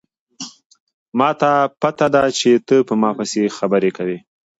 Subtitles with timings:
[1.17, 1.51] ما ته
[1.81, 4.17] پته ده چې ته په ما پسې خبرې کوې